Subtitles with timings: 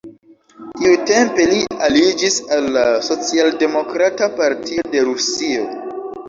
[0.77, 5.69] Tiutempe li aliĝis al la Socialdemokrata Partio de Rusio.